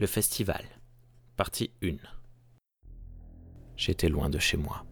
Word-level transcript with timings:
Le 0.00 0.06
festival. 0.06 0.64
Partie 1.36 1.72
1. 1.82 1.96
J'étais 3.76 4.08
loin 4.08 4.30
de 4.30 4.38
chez 4.38 4.56
moi, 4.56 4.86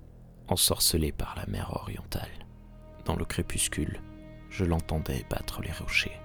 ensorcelé 0.49 1.13
par 1.13 1.37
la 1.37 1.47
mer 1.47 1.71
orientale. 1.77 2.45
Dans 3.05 3.15
le 3.15 3.25
crépuscule, 3.25 4.01
je 4.51 4.65
l'entendais 4.65 5.25
battre 5.31 5.63
les 5.63 5.71
rochers. 5.71 6.21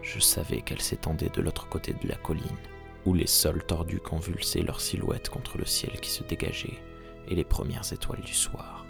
Je 0.00 0.18
savais 0.20 0.62
qu'elle 0.62 0.80
s'étendait 0.80 1.28
de 1.28 1.42
l'autre 1.42 1.68
côté 1.68 1.92
de 1.92 2.08
la 2.08 2.16
colline, 2.16 2.56
où 3.04 3.12
les 3.12 3.26
sols 3.26 3.66
tordus 3.66 4.00
convulsaient 4.00 4.62
leurs 4.62 4.80
silhouettes 4.80 5.28
contre 5.28 5.58
le 5.58 5.66
ciel 5.66 6.00
qui 6.00 6.08
se 6.08 6.24
dégageait 6.24 6.82
et 7.28 7.34
les 7.34 7.44
premières 7.44 7.92
étoiles 7.92 8.22
du 8.22 8.32
soir. 8.32 8.86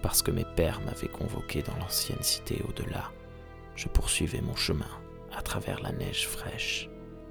Parce 0.00 0.22
que 0.22 0.30
mes 0.30 0.46
pères 0.56 0.80
m'avaient 0.80 1.06
convoqué 1.06 1.60
dans 1.60 1.76
l'ancienne 1.76 2.22
cité 2.22 2.62
au-delà, 2.66 3.12
je 3.76 3.88
poursuivais 3.88 4.40
mon 4.40 4.56
chemin 4.56 4.88
à 5.36 5.42
travers 5.42 5.82
la 5.82 5.92
neige 5.92 6.26
fraîche 6.26 6.89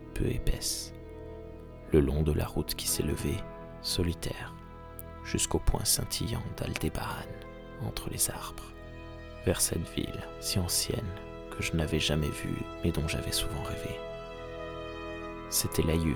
peu 0.09 0.27
épaisse, 0.27 0.93
le 1.91 1.99
long 1.99 2.23
de 2.23 2.31
la 2.31 2.45
route 2.45 2.75
qui 2.75 2.87
s'élevait, 2.87 3.43
solitaire, 3.81 4.54
jusqu'au 5.23 5.59
point 5.59 5.86
scintillant 5.86 6.43
d'Aldébaran, 6.57 7.25
entre 7.86 8.09
les 8.09 8.29
arbres, 8.29 8.73
vers 9.45 9.61
cette 9.61 9.87
ville 9.95 10.21
si 10.39 10.59
ancienne 10.59 11.15
que 11.51 11.64
je 11.64 11.73
n'avais 11.73 12.00
jamais 12.00 12.29
vue 12.29 12.61
mais 12.83 12.91
dont 12.91 13.07
j'avais 13.07 13.31
souvent 13.31 13.64
rêvé. 13.64 13.95
C'était 15.50 15.83
l'Aïeul, 15.83 16.15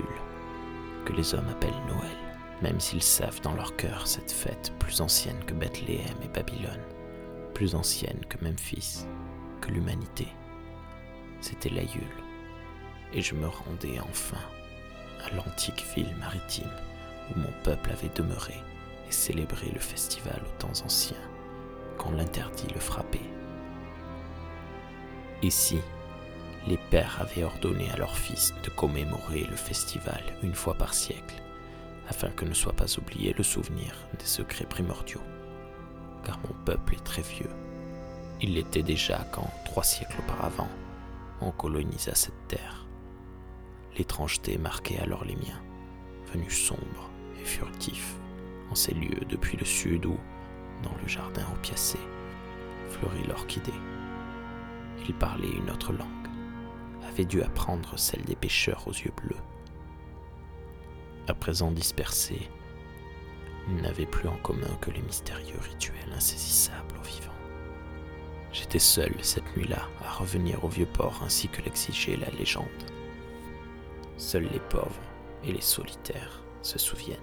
que 1.04 1.12
les 1.12 1.34
hommes 1.34 1.48
appellent 1.48 1.70
Noël, 1.88 2.16
même 2.62 2.80
s'ils 2.80 3.02
savent 3.02 3.40
dans 3.40 3.54
leur 3.54 3.76
cœur 3.76 4.06
cette 4.06 4.32
fête 4.32 4.72
plus 4.78 5.00
ancienne 5.00 5.42
que 5.46 5.54
Bethléem 5.54 6.16
et 6.22 6.28
Babylone, 6.28 6.82
plus 7.52 7.74
ancienne 7.74 8.24
que 8.28 8.42
Memphis, 8.44 9.06
que 9.60 9.70
l'humanité. 9.70 10.28
C'était 11.40 11.70
l'Aïeul 11.70 12.23
et 13.14 13.22
je 13.22 13.34
me 13.34 13.46
rendais 13.46 13.98
enfin 14.00 14.40
à 15.24 15.34
l'antique 15.34 15.84
ville 15.94 16.14
maritime 16.18 16.70
où 17.30 17.38
mon 17.38 17.52
peuple 17.62 17.90
avait 17.90 18.10
demeuré 18.14 18.54
et 19.08 19.12
célébré 19.12 19.70
le 19.72 19.80
festival 19.80 20.40
aux 20.44 20.60
temps 20.60 20.84
anciens, 20.84 21.16
quand 21.96 22.10
l'interdit 22.10 22.66
le 22.74 22.80
frappait. 22.80 23.20
Ici, 25.42 25.80
les 26.66 26.78
pères 26.90 27.18
avaient 27.20 27.44
ordonné 27.44 27.90
à 27.90 27.96
leurs 27.96 28.16
fils 28.16 28.54
de 28.62 28.70
commémorer 28.70 29.44
le 29.44 29.56
festival 29.56 30.22
une 30.42 30.54
fois 30.54 30.74
par 30.74 30.94
siècle, 30.94 31.42
afin 32.08 32.28
que 32.28 32.44
ne 32.44 32.54
soit 32.54 32.72
pas 32.72 32.98
oublié 32.98 33.34
le 33.36 33.44
souvenir 33.44 33.94
des 34.18 34.26
secrets 34.26 34.66
primordiaux. 34.66 35.22
Car 36.24 36.38
mon 36.40 36.54
peuple 36.64 36.94
est 36.94 37.04
très 37.04 37.22
vieux. 37.22 37.50
Il 38.40 38.54
l'était 38.54 38.82
déjà 38.82 39.26
quand, 39.32 39.50
trois 39.64 39.84
siècles 39.84 40.16
auparavant, 40.20 40.68
on 41.40 41.50
colonisa 41.50 42.14
cette 42.14 42.48
terre. 42.48 42.83
L'étrangeté 43.96 44.58
marquait 44.58 44.98
alors 44.98 45.24
les 45.24 45.36
miens, 45.36 45.62
venus 46.32 46.66
sombres 46.66 47.10
et 47.40 47.44
furtifs 47.44 48.14
en 48.70 48.74
ces 48.74 48.94
lieux 48.94 49.24
depuis 49.28 49.56
le 49.56 49.64
sud 49.64 50.06
où, 50.06 50.16
dans 50.82 50.94
le 51.00 51.08
jardin 51.08 51.44
opiacé, 51.54 51.98
fleurit 52.90 53.26
l'orchidée. 53.28 53.72
Il 55.06 55.14
parlait 55.14 55.50
une 55.50 55.70
autre 55.70 55.92
langue, 55.92 56.08
avait 57.08 57.24
dû 57.24 57.42
apprendre 57.42 57.98
celle 57.98 58.24
des 58.24 58.36
pêcheurs 58.36 58.86
aux 58.88 58.92
yeux 58.92 59.12
bleus. 59.16 59.36
À 61.28 61.34
présent 61.34 61.70
dispersés, 61.70 62.48
ils 63.68 63.80
n'avaient 63.80 64.06
plus 64.06 64.28
en 64.28 64.36
commun 64.38 64.76
que 64.80 64.90
les 64.90 65.02
mystérieux 65.02 65.58
rituels 65.60 66.12
insaisissables 66.14 66.96
aux 66.98 67.06
vivants. 67.06 67.32
J'étais 68.52 68.78
seul 68.78 69.14
cette 69.22 69.56
nuit-là 69.56 69.88
à 70.04 70.12
revenir 70.12 70.64
au 70.64 70.68
vieux 70.68 70.86
port 70.86 71.22
ainsi 71.24 71.48
que 71.48 71.62
l'exigeait 71.62 72.16
la 72.16 72.30
légende. 72.30 72.64
Seuls 74.16 74.48
les 74.52 74.60
pauvres 74.60 75.00
et 75.44 75.52
les 75.52 75.60
solitaires 75.60 76.42
se 76.62 76.78
souviennent. 76.78 77.18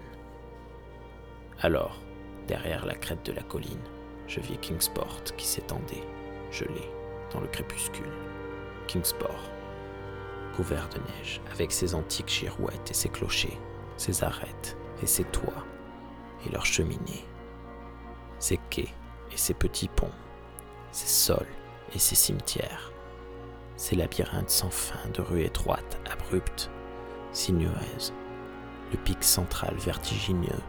Alors, 1.61 1.99
derrière 2.47 2.85
la 2.85 2.95
crête 2.95 3.25
de 3.25 3.31
la 3.31 3.43
colline, 3.43 3.83
je 4.27 4.39
vis 4.39 4.57
Kingsport 4.57 5.23
qui 5.37 5.45
s'étendait, 5.45 6.03
gelé, 6.51 6.89
dans 7.31 7.39
le 7.39 7.47
crépuscule. 7.47 8.11
Kingsport, 8.87 9.49
couvert 10.55 10.89
de 10.89 10.99
neige, 10.99 11.41
avec 11.53 11.71
ses 11.71 11.95
antiques 11.95 12.29
girouettes 12.29 12.91
et 12.91 12.93
ses 12.93 13.09
clochers, 13.09 13.57
ses 13.97 14.23
arêtes 14.23 14.77
et 15.01 15.07
ses 15.07 15.23
toits, 15.25 15.65
et 16.45 16.49
leurs 16.49 16.65
cheminées, 16.65 17.25
ses 18.39 18.59
quais 18.69 18.89
et 19.31 19.37
ses 19.37 19.53
petits 19.53 19.87
ponts, 19.87 20.11
ses 20.91 21.07
sols 21.07 21.47
et 21.93 21.99
ses 21.99 22.15
cimetières, 22.15 22.91
ses 23.77 23.95
labyrinthes 23.95 24.49
sans 24.49 24.69
fin 24.69 25.09
de 25.13 25.21
rues 25.21 25.43
étroites, 25.43 25.99
abruptes, 26.11 26.69
sinueuse, 27.33 28.13
le 28.91 28.97
pic 28.97 29.23
central 29.23 29.75
vertigineux 29.75 30.61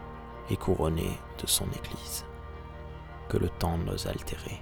est 0.49 0.55
couronné 0.55 1.09
de 1.41 1.47
son 1.47 1.65
église, 1.65 2.25
que 3.29 3.37
le 3.37 3.49
temps 3.49 3.77
n'ose 3.77 4.07
altérer, 4.07 4.61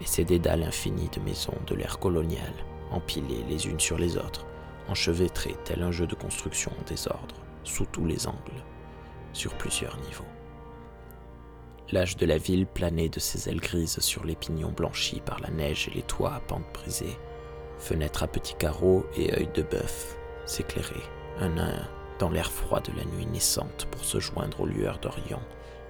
et 0.00 0.06
ses 0.06 0.24
dédales 0.24 0.62
infinis 0.62 1.08
de 1.08 1.20
maisons 1.20 1.58
de 1.66 1.74
l'ère 1.74 1.98
coloniale, 1.98 2.54
empilées 2.90 3.44
les 3.48 3.66
unes 3.66 3.80
sur 3.80 3.98
les 3.98 4.16
autres, 4.16 4.46
enchevêtrées 4.88 5.56
tel 5.64 5.82
un 5.82 5.90
jeu 5.90 6.06
de 6.06 6.14
construction 6.14 6.72
en 6.80 6.88
désordre, 6.88 7.36
sous 7.64 7.86
tous 7.86 8.04
les 8.04 8.26
angles, 8.26 8.64
sur 9.32 9.54
plusieurs 9.54 9.96
niveaux. 9.98 10.24
L'âge 11.90 12.16
de 12.16 12.26
la 12.26 12.38
ville 12.38 12.66
planait 12.66 13.08
de 13.08 13.20
ses 13.20 13.48
ailes 13.48 13.60
grises 13.60 14.00
sur 14.00 14.24
les 14.24 14.34
pignons 14.34 14.72
blanchis 14.72 15.20
par 15.20 15.40
la 15.40 15.50
neige 15.50 15.88
et 15.88 15.94
les 15.94 16.02
toits 16.02 16.34
à 16.34 16.40
pentes 16.40 16.72
brisées, 16.72 17.18
fenêtres 17.78 18.22
à 18.22 18.28
petits 18.28 18.54
carreaux 18.54 19.04
et 19.16 19.32
œils 19.34 19.50
de 19.54 19.62
bœuf 19.62 20.16
s'éclairer 20.46 21.02
un 21.40 21.56
à 21.58 21.62
un 21.62 21.88
dans 22.18 22.30
l'air 22.30 22.50
froid 22.50 22.80
de 22.80 22.92
la 22.96 23.04
nuit 23.04 23.26
naissante 23.26 23.88
pour 23.90 24.04
se 24.04 24.20
joindre 24.20 24.60
aux 24.60 24.66
lueurs 24.66 24.98
d'Orient 24.98 25.42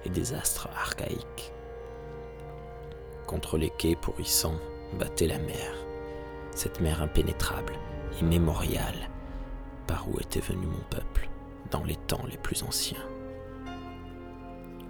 et 0.05 0.09
des 0.09 0.33
astres 0.33 0.67
archaïques. 0.75 1.53
Contre 3.27 3.57
les 3.57 3.69
quais 3.69 3.95
pourrissants 3.95 4.59
battait 4.97 5.27
la 5.27 5.37
mer, 5.37 5.73
cette 6.55 6.79
mer 6.79 7.01
impénétrable, 7.01 7.73
immémoriale, 8.19 9.09
par 9.87 10.07
où 10.09 10.19
était 10.19 10.39
venu 10.39 10.65
mon 10.65 10.83
peuple 10.89 11.29
dans 11.71 11.83
les 11.83 11.95
temps 11.95 12.25
les 12.29 12.37
plus 12.37 12.63
anciens. 12.63 13.05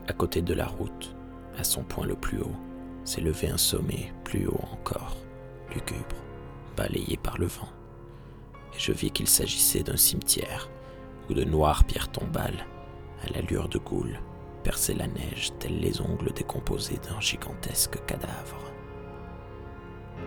À 0.08 0.14
côté 0.14 0.42
de 0.42 0.54
la 0.54 0.66
route, 0.66 1.16
à 1.58 1.64
son 1.64 1.84
point 1.84 2.06
le 2.06 2.16
plus 2.16 2.42
haut, 2.42 2.56
s'élevait 3.06 3.50
un 3.50 3.58
sommet 3.58 4.14
plus 4.24 4.48
haut 4.48 4.64
encore, 4.72 5.18
lugubre, 5.74 6.16
balayé 6.76 7.18
par 7.18 7.38
le 7.38 7.48
vent 7.48 7.70
et 8.76 8.80
je 8.80 8.92
vis 8.92 9.12
qu'il 9.12 9.28
s'agissait 9.28 9.84
d'un 9.84 9.98
cimetière 9.98 10.70
où 11.30 11.34
de 11.34 11.44
noires 11.44 11.84
pierres 11.84 12.12
tombales, 12.12 12.66
à 13.24 13.32
l'allure 13.32 13.70
de 13.70 13.78
goule, 13.78 14.20
perçaient 14.64 14.94
la 14.94 15.08
neige 15.08 15.52
tels 15.60 15.80
les 15.80 16.02
ongles 16.02 16.34
décomposés 16.34 17.00
d'un 17.10 17.20
gigantesque 17.20 18.04
cadavre. 18.06 18.60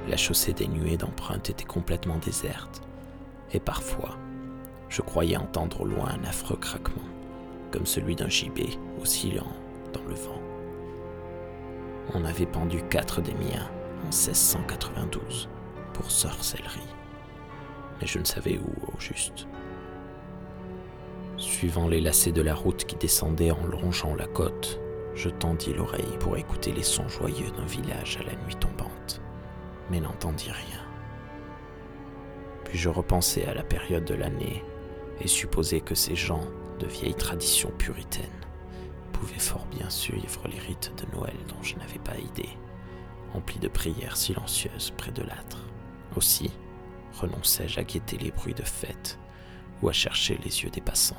La 0.09 0.17
chaussée 0.17 0.53
dénuée 0.53 0.97
d'empreintes 0.97 1.51
était 1.51 1.65
complètement 1.65 2.19
déserte, 2.19 2.83
et 3.53 3.61
parfois, 3.61 4.17
je 4.89 5.03
croyais 5.03 5.37
entendre 5.37 5.81
au 5.83 5.85
loin 5.85 6.09
un 6.09 6.25
affreux 6.25 6.57
craquement, 6.57 7.03
comme 7.73 7.87
celui 7.87 8.15
d'un 8.15 8.29
gibet 8.29 8.79
oscillant 9.01 9.53
dans 9.93 10.05
le 10.05 10.15
vent. 10.15 10.41
On 12.15 12.25
avait 12.25 12.47
pendu 12.47 12.83
quatre 12.89 13.21
des 13.21 13.35
miens 13.35 13.69
en 14.05 14.07
1692 14.07 15.49
pour 15.93 16.11
sorcellerie 16.11 16.96
mais 18.01 18.07
je 18.07 18.19
ne 18.19 18.25
savais 18.25 18.59
où 18.59 18.93
au 18.93 19.01
juste. 19.01 19.47
Suivant 21.39 21.89
les 21.89 22.01
lacets 22.01 22.33
de 22.33 22.43
la 22.43 22.55
route 22.55 22.85
qui 22.85 22.97
descendait 22.97 23.51
en 23.51 23.67
longeant 23.67 24.15
la 24.15 24.27
côte, 24.27 24.81
je 25.15 25.29
tendis 25.29 25.73
l'oreille 25.73 26.19
pour 26.21 26.37
écouter 26.37 26.73
les 26.73 26.83
sons 26.83 27.09
joyeux 27.09 27.51
d'un 27.57 27.67
village 27.67 28.19
à 28.21 28.25
la 28.25 28.37
nuit 28.45 28.57
tombante, 28.57 29.21
mais 29.91 30.01
n'entendis 30.01 30.51
rien. 30.51 30.81
Puis 32.65 32.79
je 32.79 32.89
repensai 32.89 33.45
à 33.45 33.55
la 33.55 33.63
période 33.63 34.05
de 34.05 34.15
l'année 34.15 34.63
et 35.21 35.29
supposai 35.29 35.81
que 35.81 35.95
ces 35.95 36.15
gens 36.15 36.45
de 36.79 36.87
vieilles 36.87 37.15
traditions 37.15 37.71
puritaines 37.79 38.25
pouvaient 39.13 39.39
fort 39.39 39.67
bien 39.67 39.89
suivre 39.89 40.47
les 40.51 40.59
rites 40.59 40.93
de 40.99 41.17
Noël 41.17 41.37
dont 41.49 41.63
je 41.63 41.77
n'avais 41.77 41.99
pas 41.99 42.19
idée, 42.19 42.51
emplis 43.35 43.59
de 43.59 43.69
prières 43.69 44.17
silencieuses 44.17 44.93
près 44.97 45.13
de 45.13 45.23
l'âtre. 45.23 45.67
Aussi, 46.17 46.51
renonçais-je 47.21 47.81
à 47.81 47.85
guetter 47.85 48.19
les 48.19 48.31
bruits 48.31 48.55
de 48.55 48.63
fête 48.63 49.19
ou 49.83 49.89
à 49.89 49.93
chercher 49.93 50.39
les 50.45 50.63
yeux 50.63 50.71
des 50.71 50.81
passants. 50.81 51.17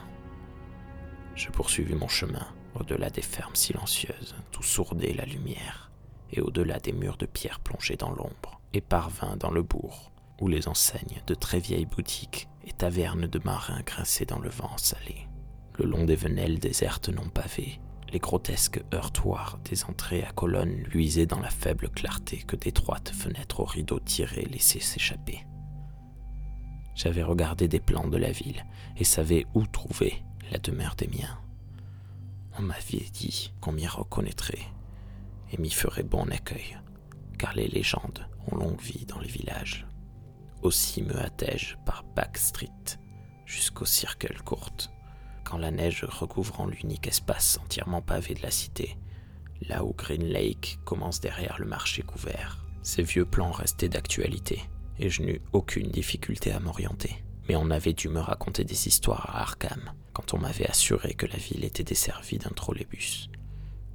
Je 1.36 1.50
poursuivis 1.50 1.96
mon 1.96 2.08
chemin 2.08 2.48
au-delà 2.80 3.10
des 3.10 3.22
fermes 3.22 3.56
silencieuses, 3.56 4.36
tout 4.52 4.64
sourdait 4.64 5.14
la 5.14 5.26
lumière, 5.26 5.92
et 6.32 6.42
au-delà 6.42 6.80
des 6.80 6.94
murs 6.94 7.18
de 7.18 7.26
pierre 7.26 7.60
plongés 7.60 7.96
dans 7.96 8.12
l'ombre, 8.12 8.62
et 8.74 8.82
parvins 8.82 9.36
dans 9.38 9.52
le 9.52 9.64
bourg, 9.64 10.12
où 10.40 10.48
les 10.48 10.68
enseignes 10.68 11.22
de 11.26 11.34
très 11.34 11.60
vieilles 11.60 11.86
boutiques 11.86 12.48
et 12.66 12.72
tavernes 12.72 13.28
de 13.28 13.40
marins 13.44 13.82
grinçaient 13.82 14.26
dans 14.26 14.40
le 14.40 14.50
vent 14.50 14.78
salé. 14.78 15.28
Le 15.80 15.86
long 15.86 16.06
des 16.06 16.16
venelles 16.16 16.60
désertes 16.60 17.10
non 17.10 17.30
pavées, 17.30 17.80
les 18.12 18.20
grotesques 18.20 18.82
heurtoirs 18.94 19.60
des 19.66 19.84
entrées 19.86 20.24
à 20.24 20.32
colonnes 20.32 20.84
luisaient 20.92 21.26
dans 21.26 21.40
la 21.40 21.50
faible 21.50 21.90
clarté 21.90 22.38
que 22.38 22.56
d'étroites 22.56 23.10
fenêtres 23.10 23.60
aux 23.60 23.66
rideaux 23.66 24.00
tirés 24.00 24.46
laissaient 24.46 24.80
s'échapper. 24.80 25.46
J'avais 26.98 27.22
regardé 27.22 27.68
des 27.68 27.80
plans 27.80 28.08
de 28.08 28.18
la 28.18 28.32
ville 28.32 28.66
et 28.98 29.04
savais 29.04 29.46
où 29.54 29.68
trouver 29.68 30.24
la 30.52 30.58
demeure 30.58 30.96
des 30.96 31.08
miens. 31.08 31.40
On 32.58 32.64
m'avait 32.64 33.06
dit 33.14 33.54
qu'on 33.62 33.72
m'y 33.72 33.86
reconnaîtrait 33.86 34.66
et 35.52 35.62
m'y 35.62 35.70
ferait 35.70 36.02
bon 36.02 36.28
accueil, 36.32 36.80
car 37.38 37.54
les 37.54 37.68
légendes 37.68 38.28
ont 38.52 38.56
longue 38.56 38.82
vie 38.82 39.06
dans 39.06 39.20
les 39.20 39.28
villages. 39.28 39.86
Aussi 40.64 41.04
me 41.04 41.16
hâtai-je 41.16 41.76
par 41.86 42.04
Back 42.16 42.36
Street 42.36 42.98
jusqu'au 43.46 43.86
Circle 43.86 44.42
Court, 44.44 44.74
quand 45.44 45.60
la 45.60 45.70
neige 45.70 46.04
recouvrant 46.04 46.66
l'unique 46.66 47.08
espace 47.08 47.60
entièrement 47.64 48.02
pavé 48.02 48.34
de 48.34 48.42
la 48.42 48.52
cité, 48.52 48.98
là 49.62 49.86
où 49.86 49.94
Green 49.94 50.24
Lake 50.24 50.80
commence 50.84 51.22
derrière 51.22 51.60
le 51.60 51.68
marché 51.68 52.02
couvert. 52.02 52.66
Ces 52.82 53.04
vieux 53.04 53.26
plans 53.26 53.52
restaient 53.52 53.88
d'actualité, 53.88 54.64
et 55.00 55.10
je 55.10 55.22
n'eus 55.22 55.42
aucune 55.54 55.90
difficulté 55.90 56.52
à 56.52 56.60
m'orienter. 56.60 57.24
Mais 57.48 57.56
on 57.56 57.70
avait 57.70 57.94
dû 57.94 58.10
me 58.10 58.20
raconter 58.20 58.64
des 58.64 58.88
histoires 58.88 59.30
à 59.30 59.42
Arkham, 59.42 59.94
quand 60.14 60.34
on 60.34 60.40
m'avait 60.40 60.70
assuré 60.70 61.14
que 61.14 61.26
la 61.26 61.38
ville 61.38 61.64
était 61.64 61.84
desservie 61.84 62.40
d'un 62.40 62.50
trolleybus, 62.50 63.30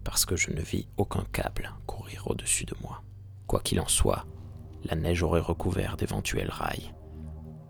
parce 0.04 0.25
que 0.25 0.37
je 0.37 0.50
ne 0.50 0.60
vis 0.62 0.88
aucun 0.96 1.25
câble 1.32 1.75
courir 1.87 2.28
au-dessus 2.28 2.64
de 2.64 2.75
moi. 2.81 3.02
Quoi 3.46 3.60
qu'il 3.60 3.81
en 3.81 3.88
soit, 3.88 4.25
la 4.84 4.96
neige 4.96 5.22
aurait 5.22 5.40
recouvert 5.40 5.96
d'éventuels 5.96 6.50
rails. 6.50 6.94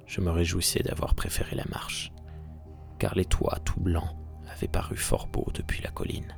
Je 0.07 0.21
me 0.21 0.31
réjouissais 0.31 0.83
d'avoir 0.83 1.15
préféré 1.15 1.57
la 1.57 1.65
marche, 1.65 2.13
car 2.99 3.15
les 3.15 3.25
toits 3.25 3.59
tout 3.65 3.81
blancs 3.81 4.17
avaient 4.51 4.69
paru 4.69 4.97
fort 4.97 5.27
beaux 5.27 5.51
depuis 5.55 5.83
la 5.83 5.91
colline. 5.91 6.37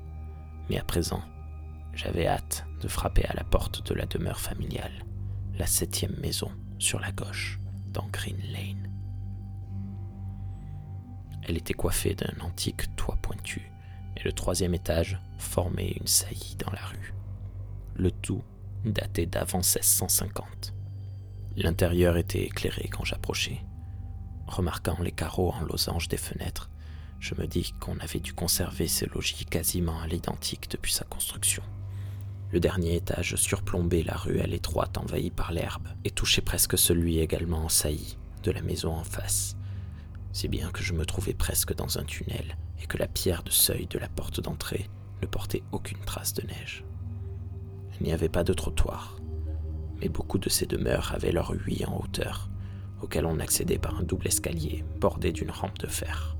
Mais 0.71 0.79
à 0.79 0.85
présent, 0.85 1.23
j'avais 1.93 2.27
hâte 2.27 2.65
de 2.81 2.89
frapper 2.89 3.25
à 3.27 3.35
la 3.35 3.45
porte 3.45 3.87
de 3.87 3.95
la 3.95 4.07
demeure 4.07 4.41
familiale, 4.41 5.05
la 5.59 5.67
septième 5.67 6.17
maison 6.21 6.51
sur 6.85 7.01
la 7.01 7.13
gauche, 7.13 7.59
dans 7.93 8.07
Green 8.13 8.37
Lane. 8.53 8.91
Elle 11.43 11.57
était 11.57 11.73
coiffée 11.73 12.15
d'un 12.15 12.35
antique 12.43 12.95
toit 12.95 13.17
pointu, 13.23 13.73
et 14.17 14.23
le 14.23 14.33
troisième 14.33 14.75
étage 14.75 15.19
formait 15.39 15.93
une 15.93 16.07
saillie 16.07 16.57
dans 16.59 16.71
la 16.71 16.85
rue. 16.85 17.15
Le 17.97 18.11
tout 18.11 18.43
datait 18.85 19.25
d'avant 19.25 19.59
1650. 19.59 20.75
L'intérieur 21.57 22.19
était 22.19 22.45
éclairé 22.45 22.89
quand 22.89 23.05
j'approchais. 23.05 23.63
Remarquant 24.47 24.99
les 25.03 25.13
carreaux 25.13 25.53
en 25.53 25.63
losange 25.63 26.09
des 26.09 26.19
fenêtres, 26.19 26.71
je 27.19 27.35
me 27.35 27.47
dis 27.47 27.73
qu'on 27.81 27.99
avait 28.01 28.21
dû 28.21 28.35
conserver 28.35 28.89
ce 28.89 29.07
logis 29.07 29.47
quasiment 29.47 30.01
à 30.01 30.07
l'identique 30.07 30.71
depuis 30.71 30.93
sa 30.93 31.07
construction. 31.07 31.63
Le 32.55 32.61
dernier 32.61 32.95
étage 32.95 33.35
surplombait 33.35 34.05
la 34.05 34.15
ruelle 34.15 34.55
étroite 34.55 34.97
envahie 34.97 35.33
par 35.33 35.51
l'herbe 35.51 35.89
et 36.05 36.13
touchait 36.13 36.41
presque 36.41 36.79
celui 36.79 37.19
également 37.19 37.65
en 37.65 37.69
saillie 37.69 38.17
de 38.45 38.53
la 38.53 38.63
maison 38.63 38.93
en 38.93 39.03
face, 39.03 39.57
si 40.31 40.47
bien 40.47 40.71
que 40.71 40.81
je 40.81 40.93
me 40.93 41.05
trouvais 41.05 41.35
presque 41.35 41.75
dans 41.75 41.99
un 41.99 42.05
tunnel 42.05 42.57
et 42.81 42.87
que 42.87 42.97
la 42.97 43.09
pierre 43.09 43.43
de 43.43 43.51
seuil 43.51 43.89
de 43.89 43.99
la 43.99 44.09
porte 44.09 44.41
d'entrée 44.41 44.89
ne 45.21 45.27
portait 45.27 45.65
aucune 45.73 45.99
trace 45.99 46.33
de 46.33 46.47
neige. 46.47 46.85
Il 47.99 48.07
n'y 48.07 48.13
avait 48.13 48.29
pas 48.29 48.45
de 48.45 48.53
trottoir, 48.53 49.17
mais 50.01 50.09
beaucoup 50.09 50.39
de 50.39 50.49
ces 50.49 50.67
demeures 50.67 51.11
avaient 51.13 51.33
leur 51.33 51.51
huit 51.51 51.85
en 51.87 51.99
hauteur, 52.05 52.51
auquel 53.03 53.27
on 53.27 53.41
accédait 53.41 53.79
par 53.79 53.99
un 53.99 54.05
double 54.05 54.29
escalier 54.29 54.85
bordé 55.01 55.33
d'une 55.33 55.51
rampe 55.51 55.79
de 55.79 55.89
fer. 55.89 56.37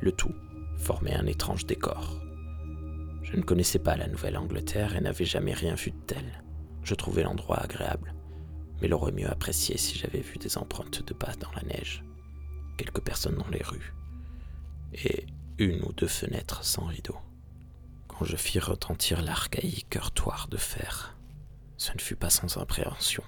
Le 0.00 0.12
tout 0.12 0.34
formait 0.78 1.16
un 1.16 1.26
étrange 1.26 1.66
décor. 1.66 2.25
Je 3.30 3.36
ne 3.36 3.42
connaissais 3.42 3.78
pas 3.78 3.96
la 3.96 4.06
Nouvelle-Angleterre 4.06 4.96
et 4.96 5.00
n'avais 5.00 5.24
jamais 5.24 5.52
rien 5.52 5.74
vu 5.74 5.90
de 5.90 6.00
tel. 6.06 6.42
Je 6.82 6.94
trouvais 6.94 7.24
l'endroit 7.24 7.58
agréable, 7.58 8.14
mais 8.80 8.88
l'aurais 8.88 9.12
mieux 9.12 9.28
apprécié 9.28 9.76
si 9.76 9.98
j'avais 9.98 10.20
vu 10.20 10.38
des 10.38 10.56
empreintes 10.56 11.04
de 11.04 11.12
pas 11.12 11.34
dans 11.40 11.50
la 11.50 11.62
neige, 11.62 12.04
quelques 12.78 13.02
personnes 13.02 13.36
dans 13.36 13.48
les 13.48 13.62
rues, 13.62 13.94
et 14.92 15.26
une 15.58 15.82
ou 15.82 15.92
deux 15.92 16.06
fenêtres 16.06 16.64
sans 16.64 16.84
rideaux 16.84 17.18
quand 18.06 18.24
je 18.24 18.36
fis 18.36 18.58
retentir 18.58 19.20
l'archaïque 19.20 19.96
heurtoir 19.96 20.48
de 20.48 20.56
fer. 20.56 21.16
Ce 21.76 21.92
ne 21.92 22.00
fut 22.00 22.16
pas 22.16 22.30
sans 22.30 22.56
appréhension. 22.56 23.22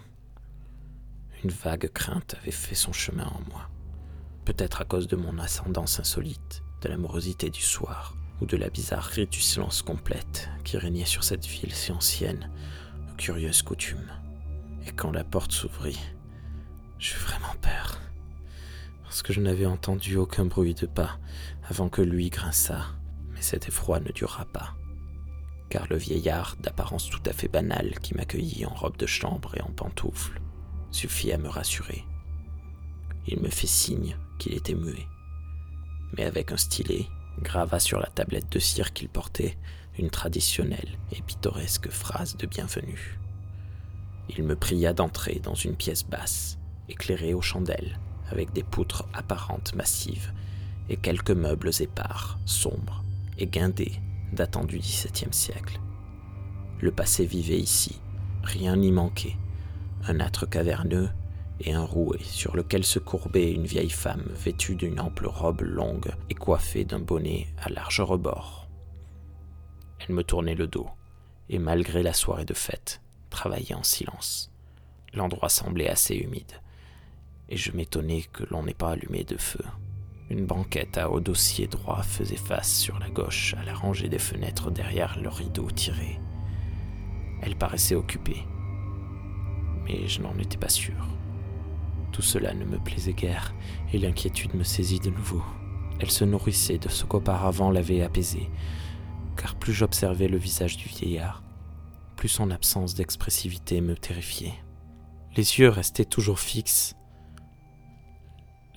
Une 1.45 1.51
vague 1.51 1.91
crainte 1.93 2.37
avait 2.41 2.51
fait 2.51 2.75
son 2.75 2.93
chemin 2.93 3.27
en 3.27 3.43
moi. 3.51 3.69
Peut-être 4.47 4.81
à 4.81 4.85
cause 4.85 5.07
de 5.07 5.17
mon 5.17 5.39
ascendance 5.39 6.01
insolite, 6.01 6.63
de 6.81 6.89
l'amorosité 6.89 7.51
du 7.51 7.61
soir, 7.61 8.17
ou 8.41 8.47
de 8.47 8.57
la 8.57 8.71
bizarrerie 8.71 9.27
du 9.27 9.41
silence 9.41 9.83
complète 9.83 10.49
qui 10.65 10.77
régnait 10.77 11.05
sur 11.05 11.25
cette 11.25 11.47
ville 11.47 11.75
si 11.75 11.93
ancienne, 11.93 12.51
aux 13.11 13.17
curieuses 13.17 13.63
coutumes. 13.63 14.11
Et 14.87 14.93
quand 14.93 15.11
la 15.11 15.25
porte 15.25 15.53
s'ouvrit, 15.53 15.99
j'eus 16.99 17.19
vraiment 17.19 17.55
peur, 17.61 18.01
parce 19.05 19.23
que 19.23 19.33
je 19.33 19.41
n'avais 19.41 19.67
entendu 19.67 20.17
aucun 20.17 20.45
bruit 20.45 20.75
de 20.75 20.87
pas 20.87 21.19
avant 21.69 21.89
que 21.89 22.03
lui 22.03 22.31
grinçât, 22.31 22.87
mais 23.31 23.43
cet 23.43 23.69
effroi 23.69 24.01
ne 24.01 24.13
dura 24.13 24.45
pas 24.47 24.75
car 25.69 25.87
le 25.89 25.97
vieillard, 25.97 26.57
d'apparence 26.61 27.09
tout 27.09 27.23
à 27.27 27.33
fait 27.33 27.49
banale, 27.49 27.99
qui 28.01 28.15
m'accueillit 28.15 28.67
en 28.67 28.75
robe 28.75 28.97
de 28.97 29.07
chambre 29.07 29.55
et 29.57 29.61
en 29.61 29.71
pantoufles, 29.71 30.41
suffit 30.91 31.33
à 31.33 31.39
me 31.39 31.49
rassurer. 31.49 32.05
Il 33.27 33.41
me 33.41 33.51
fait 33.51 33.67
signe 33.67 34.17
qu'il 34.39 34.55
était 34.55 34.75
muet, 34.75 35.07
mais 36.17 36.25
avec 36.25 36.53
un 36.53 36.57
stylet, 36.57 37.07
grava 37.43 37.81
sur 37.81 37.99
la 38.01 38.07
tablette 38.07 38.51
de 38.53 38.59
cire 38.59 38.93
qu'il 38.93 39.09
portait 39.09 39.57
une 39.99 40.11
traditionnelle 40.11 40.99
et 41.13 41.23
pittoresque 41.23 41.89
phrase 41.89 42.37
de 42.37 42.47
bienvenue. 42.47 43.19
Il 44.29 44.45
me 44.45 44.57
pria 44.57 44.93
d'entrer 44.93 45.41
dans 45.43 45.55
une 45.55 45.75
pièce 45.75 46.05
basse, 46.05 46.59
éclairée 46.89 47.35
aux 47.35 47.43
chandelles, 47.43 47.99
avec 48.31 48.53
des 48.53 48.63
poutres 48.63 49.09
apparentes 49.15 49.75
massives 49.75 50.33
et 50.89 50.97
quelques 50.97 51.31
meubles 51.31 51.71
épars, 51.81 52.39
sombres 52.45 53.05
et 53.39 53.47
guindés 53.47 54.01
datant 54.33 54.65
du 54.65 54.79
XVIIe 54.79 55.33
siècle. 55.33 55.81
Le 56.81 56.93
passé 56.93 57.25
vivait 57.25 57.59
ici, 57.59 58.01
rien 58.43 58.77
n'y 58.77 58.93
manquait, 58.93 59.37
un 60.07 60.21
âtre 60.21 60.49
caverneux 60.49 61.09
et 61.61 61.73
un 61.73 61.85
rouet 61.85 62.23
sur 62.23 62.57
lequel 62.57 62.85
se 62.85 62.99
courbait 62.99 63.53
une 63.53 63.67
vieille 63.67 63.91
femme 63.91 64.25
vêtue 64.35 64.77
d'une 64.77 65.01
ample 65.01 65.27
robe 65.27 65.63
longue 65.63 66.13
et 66.31 66.35
coiffée 66.35 66.85
d'un 66.85 67.01
bonnet 67.01 67.49
à 67.59 67.69
large 67.69 68.01
rebord. 68.01 68.69
Elle 70.01 70.15
me 70.15 70.23
tournait 70.23 70.55
le 70.55 70.67
dos, 70.67 70.89
et 71.49 71.59
malgré 71.59 72.03
la 72.03 72.13
soirée 72.13 72.45
de 72.45 72.55
fête, 72.55 73.01
travaillait 73.31 73.75
en 73.75 73.83
silence. 73.83 74.53
L'endroit 75.15 75.49
semblait 75.49 75.89
assez 75.89 76.15
humide, 76.15 76.61
et 77.49 77.57
je 77.57 77.73
m'étonnais 77.73 78.23
que 78.33 78.45
l'on 78.51 78.63
n'ait 78.63 78.75
pas 78.75 78.91
allumé 78.91 79.25
de 79.25 79.37
feu. 79.37 79.65
Une 80.31 80.47
banquette 80.47 80.99
à 80.99 81.11
haut 81.11 81.21
dossier 81.21 81.67
droit 81.67 82.03
faisait 82.03 82.37
face 82.37 82.73
sur 82.79 82.99
la 82.99 83.09
gauche 83.09 83.55
à 83.59 83.65
la 83.65 83.75
rangée 83.75 84.09
des 84.09 84.19
fenêtres 84.19 84.71
derrière 84.71 85.19
le 85.19 85.31
rideau 85.31 85.71
tiré. 85.71 86.21
Elle 87.41 87.57
paraissait 87.57 87.95
occupée, 87.95 88.45
mais 89.85 90.07
je 90.07 90.21
n'en 90.21 90.37
étais 90.39 90.59
pas 90.59 90.69
sûr. 90.69 91.18
Tout 92.19 92.23
cela 92.23 92.53
ne 92.53 92.65
me 92.65 92.81
plaisait 92.81 93.13
guère, 93.13 93.55
et 93.93 93.99
l'inquiétude 93.99 94.53
me 94.55 94.65
saisit 94.65 94.99
de 94.99 95.09
nouveau. 95.09 95.41
Elle 96.01 96.11
se 96.11 96.25
nourrissait 96.25 96.79
de 96.79 96.89
ce 96.89 97.05
qu'auparavant 97.05 97.71
l'avait 97.71 98.03
apaisé, 98.03 98.51
car 99.37 99.55
plus 99.55 99.73
j'observais 99.73 100.27
le 100.27 100.37
visage 100.37 100.77
du 100.77 100.89
vieillard, 100.89 101.45
plus 102.17 102.29
son 102.29 102.51
absence 102.51 102.97
d'expressivité 102.97 103.81
me 103.81 103.95
terrifiait. 103.95 104.59
Les 105.37 105.61
yeux 105.61 105.69
restaient 105.69 106.05
toujours 106.05 106.41
fixes. 106.41 106.97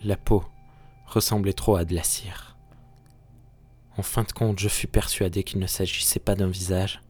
La 0.03 0.17
peau 0.17 0.43
ressemblait 1.07 1.53
trop 1.53 1.77
à 1.77 1.83
de 1.83 1.95
la 1.95 2.03
cire. 2.03 2.55
En 3.97 4.03
fin 4.03 4.21
de 4.21 4.31
compte, 4.31 4.59
je 4.59 4.69
fus 4.69 4.85
persuadé 4.85 5.43
qu'il 5.43 5.59
ne 5.59 5.65
s'agissait 5.65 6.19
pas 6.19 6.35
d'un 6.35 6.49
visage, 6.49 7.01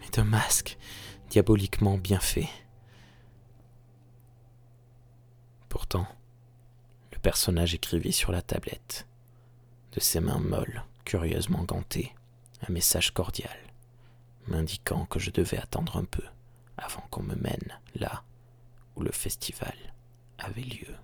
mais 0.00 0.08
d'un 0.12 0.24
masque 0.24 0.78
diaboliquement 1.30 1.96
bien 1.96 2.18
fait. 2.18 2.48
Le 5.96 7.18
personnage 7.22 7.74
écrivit 7.74 8.12
sur 8.12 8.32
la 8.32 8.42
tablette, 8.42 9.06
de 9.92 10.00
ses 10.00 10.20
mains 10.20 10.38
molles, 10.38 10.84
curieusement 11.04 11.64
gantées, 11.64 12.14
un 12.68 12.72
message 12.72 13.12
cordial, 13.12 13.56
m'indiquant 14.46 15.06
que 15.06 15.18
je 15.18 15.30
devais 15.30 15.58
attendre 15.58 15.96
un 15.96 16.04
peu 16.04 16.22
avant 16.76 17.02
qu'on 17.10 17.22
me 17.22 17.34
mène 17.34 17.78
là 17.94 18.22
où 18.96 19.02
le 19.02 19.12
festival 19.12 19.74
avait 20.38 20.62
lieu. 20.62 20.94